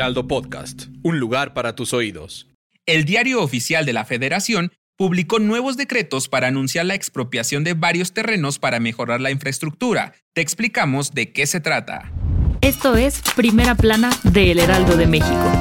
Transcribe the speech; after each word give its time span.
Heraldo 0.00 0.26
Podcast, 0.26 0.84
un 1.02 1.20
lugar 1.20 1.52
para 1.52 1.74
tus 1.74 1.92
oídos. 1.92 2.48
El 2.86 3.04
diario 3.04 3.42
oficial 3.42 3.84
de 3.84 3.92
la 3.92 4.06
Federación 4.06 4.72
publicó 4.96 5.38
nuevos 5.40 5.76
decretos 5.76 6.26
para 6.26 6.48
anunciar 6.48 6.86
la 6.86 6.94
expropiación 6.94 7.64
de 7.64 7.74
varios 7.74 8.14
terrenos 8.14 8.58
para 8.58 8.80
mejorar 8.80 9.20
la 9.20 9.30
infraestructura. 9.30 10.14
Te 10.32 10.40
explicamos 10.40 11.12
de 11.12 11.32
qué 11.32 11.46
se 11.46 11.60
trata. 11.60 12.10
Esto 12.62 12.96
es 12.96 13.20
Primera 13.36 13.74
Plana 13.74 14.08
de 14.24 14.52
El 14.52 14.60
Heraldo 14.60 14.96
de 14.96 15.06
México. 15.06 15.52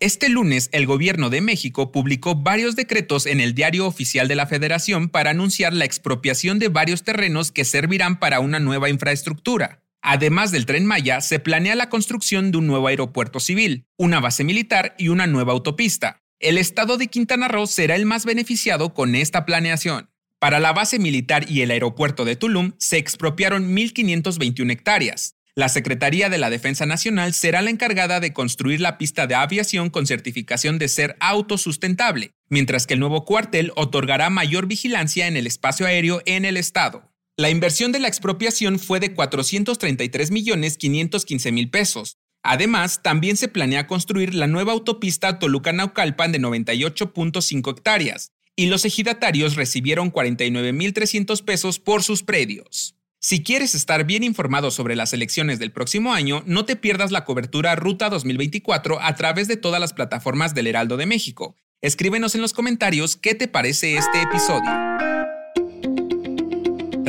Este 0.00 0.28
lunes, 0.28 0.70
el 0.72 0.86
gobierno 0.86 1.30
de 1.30 1.40
México 1.40 1.92
publicó 1.92 2.34
varios 2.34 2.74
decretos 2.74 3.26
en 3.26 3.38
el 3.38 3.54
diario 3.54 3.86
oficial 3.86 4.26
de 4.26 4.34
la 4.34 4.48
Federación 4.48 5.08
para 5.08 5.30
anunciar 5.30 5.72
la 5.72 5.84
expropiación 5.84 6.58
de 6.58 6.66
varios 6.66 7.04
terrenos 7.04 7.52
que 7.52 7.64
servirán 7.64 8.18
para 8.18 8.40
una 8.40 8.58
nueva 8.58 8.90
infraestructura. 8.90 9.84
Además 10.02 10.50
del 10.50 10.66
tren 10.66 10.86
Maya, 10.86 11.20
se 11.20 11.38
planea 11.38 11.74
la 11.74 11.88
construcción 11.88 12.50
de 12.50 12.58
un 12.58 12.66
nuevo 12.66 12.88
aeropuerto 12.88 13.38
civil, 13.38 13.86
una 13.96 14.20
base 14.20 14.44
militar 14.44 14.94
y 14.98 15.08
una 15.08 15.26
nueva 15.26 15.52
autopista. 15.52 16.22
El 16.38 16.56
estado 16.56 16.96
de 16.96 17.08
Quintana 17.08 17.48
Roo 17.48 17.66
será 17.66 17.96
el 17.96 18.06
más 18.06 18.24
beneficiado 18.24 18.94
con 18.94 19.14
esta 19.14 19.44
planeación. 19.44 20.08
Para 20.38 20.58
la 20.58 20.72
base 20.72 20.98
militar 20.98 21.44
y 21.50 21.60
el 21.60 21.70
aeropuerto 21.70 22.24
de 22.24 22.34
Tulum 22.34 22.72
se 22.78 22.96
expropiaron 22.96 23.76
1.521 23.76 24.70
hectáreas. 24.72 25.34
La 25.54 25.68
Secretaría 25.68 26.30
de 26.30 26.38
la 26.38 26.48
Defensa 26.48 26.86
Nacional 26.86 27.34
será 27.34 27.60
la 27.60 27.68
encargada 27.68 28.20
de 28.20 28.32
construir 28.32 28.80
la 28.80 28.96
pista 28.96 29.26
de 29.26 29.34
aviación 29.34 29.90
con 29.90 30.06
certificación 30.06 30.78
de 30.78 30.88
ser 30.88 31.16
autosustentable, 31.20 32.30
mientras 32.48 32.86
que 32.86 32.94
el 32.94 33.00
nuevo 33.00 33.26
cuartel 33.26 33.72
otorgará 33.76 34.30
mayor 34.30 34.66
vigilancia 34.66 35.26
en 35.26 35.36
el 35.36 35.46
espacio 35.46 35.86
aéreo 35.86 36.22
en 36.24 36.46
el 36.46 36.56
estado. 36.56 37.09
La 37.40 37.48
inversión 37.48 37.90
de 37.90 38.00
la 38.00 38.08
expropiación 38.08 38.78
fue 38.78 39.00
de 39.00 39.14
433 39.14 40.30
millones 40.30 40.76
515 40.76 41.52
mil 41.52 41.70
pesos. 41.70 42.18
Además, 42.42 43.00
también 43.02 43.38
se 43.38 43.48
planea 43.48 43.86
construir 43.86 44.34
la 44.34 44.46
nueva 44.46 44.72
autopista 44.72 45.38
Toluca-Naucalpan 45.38 46.32
de 46.32 46.38
98.5 46.38 47.70
hectáreas, 47.70 48.32
y 48.56 48.66
los 48.66 48.84
ejidatarios 48.84 49.56
recibieron 49.56 50.12
49.300 50.12 51.42
pesos 51.42 51.78
por 51.78 52.02
sus 52.02 52.22
predios. 52.22 52.94
Si 53.20 53.42
quieres 53.42 53.74
estar 53.74 54.04
bien 54.04 54.22
informado 54.22 54.70
sobre 54.70 54.94
las 54.94 55.14
elecciones 55.14 55.58
del 55.58 55.72
próximo 55.72 56.12
año, 56.12 56.42
no 56.44 56.66
te 56.66 56.76
pierdas 56.76 57.10
la 57.10 57.24
cobertura 57.24 57.74
Ruta 57.74 58.10
2024 58.10 59.00
a 59.00 59.14
través 59.14 59.48
de 59.48 59.56
todas 59.56 59.80
las 59.80 59.94
plataformas 59.94 60.54
del 60.54 60.66
Heraldo 60.66 60.98
de 60.98 61.06
México. 61.06 61.56
Escríbenos 61.80 62.34
en 62.34 62.42
los 62.42 62.52
comentarios 62.52 63.16
qué 63.16 63.34
te 63.34 63.48
parece 63.48 63.96
este 63.96 64.20
episodio. 64.20 64.70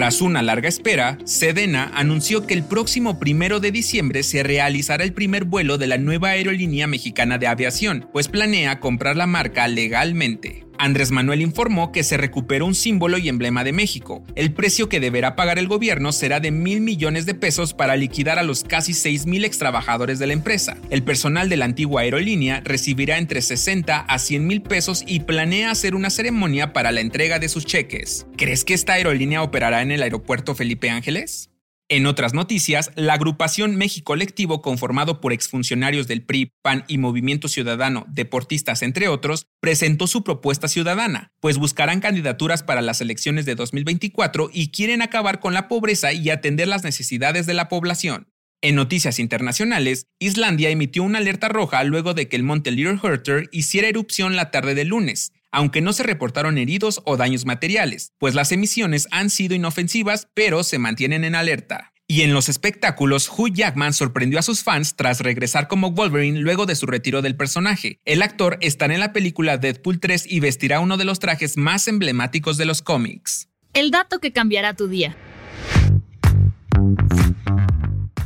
Tras 0.02 0.20
una 0.20 0.42
larga 0.42 0.68
espera, 0.68 1.20
Sedena 1.26 1.92
anunció 1.94 2.48
que 2.48 2.56
el 2.56 2.64
próximo 2.64 3.20
primero 3.20 3.60
de 3.60 3.72
diciembre 3.72 4.24
se 4.24 4.42
realizará 4.42 5.04
el 5.04 5.14
primer 5.14 5.44
vuelo 5.44 5.78
de 5.78 5.86
la 5.86 6.00
nueva 6.00 6.30
aerolínea 6.30 6.88
mexicana 6.88 7.38
de 7.38 7.46
aviación, 7.46 8.10
pues 8.12 8.28
planea 8.28 8.80
comprar 8.80 9.16
la 9.16 9.28
marca 9.28 9.68
legalmente. 9.68 10.66
Andrés 10.82 11.12
Manuel 11.12 11.42
informó 11.42 11.92
que 11.92 12.04
se 12.04 12.18
recuperó 12.18 12.66
un 12.66 12.74
símbolo 12.74 13.20
y 13.20 13.30
emblema 13.30 13.64
de 13.64 13.72
México. 13.72 14.24
El 14.34 14.52
precio 14.52 14.90
que 14.90 15.00
deberá 15.00 15.36
pagar 15.36 15.60
el 15.60 15.68
gobierno 15.68 16.12
será 16.12 16.40
de 16.40 16.50
mil 16.50 16.82
millones 16.82 17.28
de 17.28 17.36
pesos 17.36 17.76
para 17.76 17.96
liquidar 17.96 18.40
a 18.40 18.44
los 18.44 18.64
casi 18.64 18.96
seis 18.96 19.28
mil 19.28 19.46
extrabajadores 19.46 20.18
de 20.18 20.26
la 20.26 20.34
empresa. 20.34 20.78
El 20.90 21.04
personal 21.04 21.50
de 21.50 21.58
la 21.58 21.66
antigua 21.66 22.02
aerolínea 22.02 22.62
recibirá 22.66 23.20
entre 23.20 23.44
60 23.44 24.00
a 24.00 24.20
100 24.20 24.48
mil 24.48 24.64
pesos 24.64 25.04
y 25.06 25.20
planea 25.20 25.70
hacer 25.70 25.94
una 25.94 26.10
ceremonia 26.10 26.74
para 26.74 26.92
la 26.92 27.02
entrega 27.02 27.38
de 27.38 27.50
sus 27.50 27.68
cheques. 27.68 28.26
¿Crees 28.36 28.66
que 28.66 28.74
esta 28.74 28.94
aerolínea 28.94 29.44
operará 29.44 29.84
en 29.84 29.92
el 29.92 30.02
aeropuerto 30.02 30.56
Felipe 30.56 30.90
Ángeles? 30.90 31.51
En 31.92 32.06
otras 32.06 32.34
noticias, 32.34 32.90
la 32.96 33.16
agrupación 33.16 33.76
México 33.76 34.14
Colectivo, 34.14 34.62
conformado 34.62 35.20
por 35.20 35.34
exfuncionarios 35.34 36.08
del 36.08 36.22
PRI, 36.24 36.54
PAN 36.62 36.86
y 36.88 36.98
Movimiento 36.98 37.50
Ciudadano, 37.50 38.06
deportistas 38.08 38.82
entre 38.82 39.10
otros, 39.10 39.48
presentó 39.60 40.08
su 40.08 40.24
propuesta 40.24 40.70
ciudadana, 40.70 41.34
pues 41.42 41.58
buscarán 41.58 42.00
candidaturas 42.00 42.64
para 42.64 42.82
las 42.82 43.02
elecciones 43.02 43.46
de 43.46 43.56
2024 43.56 44.50
y 44.54 44.72
quieren 44.72 45.02
acabar 45.02 45.42
con 45.42 45.54
la 45.54 45.68
pobreza 45.68 46.14
y 46.14 46.30
atender 46.30 46.70
las 46.70 46.86
necesidades 46.86 47.46
de 47.46 47.56
la 47.56 47.68
población. 47.68 48.30
En 48.62 48.76
noticias 48.76 49.20
internacionales, 49.20 50.06
Islandia 50.18 50.70
emitió 50.70 51.04
una 51.04 51.18
alerta 51.18 51.50
roja 51.50 51.84
luego 51.84 52.14
de 52.14 52.30
que 52.30 52.38
el 52.38 52.44
monte 52.44 52.72
Little 52.72 53.00
Hurter 53.04 53.50
hiciera 53.52 53.90
erupción 53.90 54.38
la 54.38 54.50
tarde 54.50 54.76
del 54.76 54.88
lunes, 54.88 55.34
aunque 55.52 55.82
no 55.82 55.94
se 55.94 56.04
reportaron 56.04 56.58
heridos 56.58 57.02
o 57.06 57.18
daños 57.18 57.46
materiales, 57.46 58.14
pues 58.18 58.36
las 58.36 58.52
emisiones 58.52 59.08
han 59.12 59.30
sido 59.30 59.56
inofensivas 59.56 60.28
pero 60.34 60.64
se 60.64 60.80
mantienen 60.80 61.24
en 61.24 61.36
alerta. 61.36 61.92
Y 62.08 62.24
en 62.24 62.34
los 62.34 62.50
espectáculos, 62.50 63.30
Hugh 63.30 63.54
Jackman 63.54 63.94
sorprendió 63.94 64.38
a 64.38 64.42
sus 64.42 64.64
fans 64.64 64.98
tras 64.98 65.22
regresar 65.22 65.70
como 65.70 65.92
Wolverine 65.92 66.40
luego 66.40 66.66
de 66.66 66.76
su 66.76 66.86
retiro 66.86 67.22
del 67.22 67.38
personaje. 67.38 68.00
El 68.04 68.22
actor 68.22 68.58
estará 68.60 68.94
en 68.94 69.00
la 69.00 69.14
película 69.14 69.58
Deadpool 69.58 70.02
3 70.02 70.26
y 70.30 70.42
vestirá 70.42 70.82
uno 70.82 70.98
de 70.98 71.06
los 71.06 71.20
trajes 71.20 71.56
más 71.56 71.88
emblemáticos 71.88 72.58
de 72.58 72.66
los 72.66 72.82
cómics. 72.82 73.48
El 73.74 73.92
dato 73.92 74.20
que 74.20 74.34
cambiará 74.34 74.74
tu 74.74 74.90
día. 74.90 75.16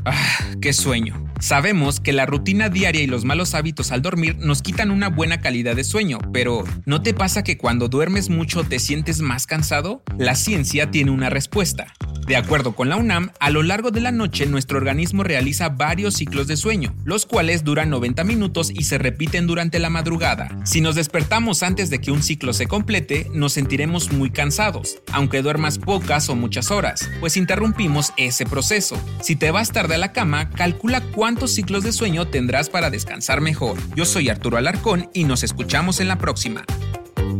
Ah, 0.03 0.51
qué 0.59 0.73
sueño. 0.73 1.24
Sabemos 1.39 1.99
que 1.99 2.13
la 2.13 2.25
rutina 2.25 2.69
diaria 2.69 3.01
y 3.01 3.07
los 3.07 3.25
malos 3.25 3.53
hábitos 3.53 3.91
al 3.91 4.01
dormir 4.01 4.37
nos 4.39 4.61
quitan 4.61 4.91
una 4.91 5.09
buena 5.09 5.41
calidad 5.41 5.75
de 5.75 5.83
sueño, 5.83 6.19
pero 6.33 6.63
¿no 6.85 7.01
te 7.01 7.13
pasa 7.13 7.43
que 7.43 7.57
cuando 7.57 7.87
duermes 7.87 8.29
mucho 8.29 8.63
te 8.63 8.79
sientes 8.79 9.21
más 9.21 9.45
cansado? 9.45 10.01
La 10.17 10.35
ciencia 10.35 10.91
tiene 10.91 11.11
una 11.11 11.29
respuesta. 11.29 11.93
De 12.25 12.35
acuerdo 12.35 12.75
con 12.75 12.89
la 12.89 12.95
UNAM, 12.95 13.29
a 13.39 13.51
lo 13.51 13.61
largo 13.61 13.91
de 13.91 14.01
la 14.01 14.11
noche 14.11 14.47
nuestro 14.47 14.79
organismo 14.79 15.23
realiza 15.23 15.69
varios 15.69 16.15
ciclos 16.15 16.47
de 16.47 16.57
sueño, 16.57 16.95
los 17.03 17.27
cuales 17.27 17.63
duran 17.63 17.91
90 17.91 18.23
minutos 18.23 18.71
y 18.73 18.85
se 18.85 18.97
repiten 18.97 19.45
durante 19.45 19.77
la 19.77 19.91
madrugada. 19.91 20.49
Si 20.65 20.81
nos 20.81 20.95
despertamos 20.95 21.61
antes 21.61 21.91
de 21.91 22.01
que 22.01 22.09
un 22.09 22.23
ciclo 22.23 22.53
se 22.53 22.65
complete, 22.65 23.29
nos 23.31 23.53
sentiremos 23.53 24.11
muy 24.11 24.31
cansados, 24.31 24.97
aunque 25.11 25.43
duermas 25.43 25.77
pocas 25.77 26.27
o 26.29 26.35
muchas 26.35 26.71
horas, 26.71 27.09
pues 27.19 27.37
interrumpimos 27.37 28.11
ese 28.17 28.47
proceso. 28.47 28.99
Si 29.21 29.35
te 29.35 29.51
vas 29.51 29.71
tarde 29.71 29.93
a 29.93 29.99
la 29.99 30.11
cama, 30.11 30.49
calcula 30.49 31.01
cuántos 31.01 31.51
ciclos 31.53 31.83
de 31.83 31.91
sueño 31.91 32.25
tendrás 32.25 32.69
para 32.69 32.89
descansar 32.89 33.39
mejor. 33.39 33.77
Yo 33.95 34.05
soy 34.05 34.29
Arturo 34.29 34.57
Alarcón 34.57 35.11
y 35.13 35.25
nos 35.25 35.43
escuchamos 35.43 35.99
en 35.99 36.07
la 36.07 36.17
próxima. 36.17 36.65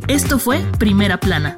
Esto 0.08 0.38
fue 0.38 0.60
Primera 0.78 1.20
Plana, 1.20 1.58